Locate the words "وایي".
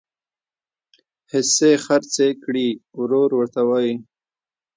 3.69-3.93